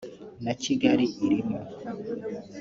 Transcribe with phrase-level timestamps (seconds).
[0.43, 1.57] na Kigali irimo